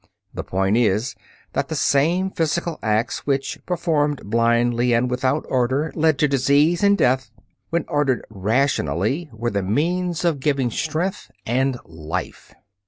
The 0.33 0.43
point 0.43 0.77
is, 0.77 1.13
that 1.53 1.67
the 1.67 1.75
same 1.75 2.31
physical 2.31 2.79
acts 2.81 3.27
which, 3.27 3.59
performed 3.67 4.23
blindly 4.31 4.93
and 4.93 5.11
without 5.11 5.45
order, 5.47 5.91
led 5.93 6.17
to 6.17 6.27
disease 6.27 6.81
and 6.81 6.97
death, 6.97 7.29
when 7.69 7.85
ordered 7.87 8.25
rationally 8.31 9.29
were 9.31 9.51
the 9.51 9.61
means 9.61 10.25
of 10.25 10.39
giving 10.39 10.71
strength 10.71 11.29
and 11.45 11.77
life. 11.85 12.51